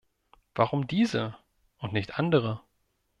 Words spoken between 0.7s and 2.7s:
diese und nicht andere?